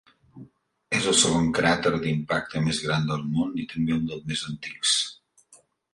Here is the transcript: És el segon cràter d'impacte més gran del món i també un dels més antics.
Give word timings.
És 0.99 1.09
el 1.11 1.15
segon 1.23 1.49
cràter 1.57 1.91
d'impacte 2.05 2.61
més 2.69 2.81
gran 2.87 3.07
del 3.13 3.23
món 3.35 3.53
i 3.65 3.67
també 3.75 3.95
un 3.99 4.09
dels 4.13 4.25
més 4.33 4.43
antics. 4.53 4.95